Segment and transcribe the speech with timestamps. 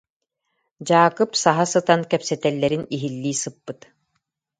[0.87, 3.79] Дьаакып саһа сытан кэпсэтэллэрин иһиллии сыппыт